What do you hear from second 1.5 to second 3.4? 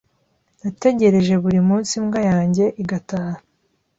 munsi imbwa yanjye igataha.